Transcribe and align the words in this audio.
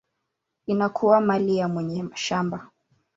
inakuwa 0.65 1.21
mali 1.21 1.57
ya 1.57 1.67
mwenye 1.67 2.05
shamba. 2.15 2.69